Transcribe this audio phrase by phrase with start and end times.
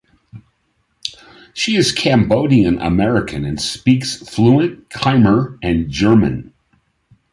[1.53, 6.55] She is Cambodian-American and speaks fluent Khmer and German.